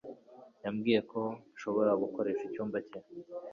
[0.63, 1.21] Yambwiye ko
[1.53, 2.99] nshobora gukoresha icyumba cye